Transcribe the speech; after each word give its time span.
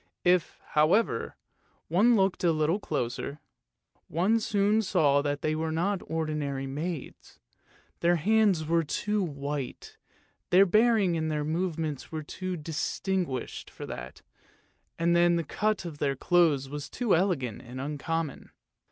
If, 0.25 0.59
however, 0.69 1.35
one 1.87 2.15
looked 2.15 2.43
a 2.43 2.51
little 2.51 2.79
closer, 2.79 3.39
one 4.07 4.39
soon 4.39 4.81
saw 4.81 5.21
that 5.21 5.43
they 5.43 5.53
were 5.53 5.71
not 5.71 6.01
ordinary 6.09 6.65
maids; 6.65 7.37
their 7.99 8.15
hands 8.15 8.65
were 8.65 8.83
too 8.83 9.21
white, 9.21 9.97
their 10.49 10.65
bearing 10.65 11.15
and 11.17 11.29
their 11.29 11.43
movements 11.45 12.11
were 12.11 12.23
too 12.23 12.57
distinguished 12.57 13.69
for 13.69 13.85
that, 13.85 14.23
and 14.97 15.15
then 15.15 15.35
the 15.35 15.43
cut 15.43 15.85
of 15.85 15.99
their 15.99 16.15
clothes 16.15 16.67
was 16.67 16.89
too 16.89 17.15
elegant 17.15 17.61
and 17.61 17.79
uncommon. 17.79 18.49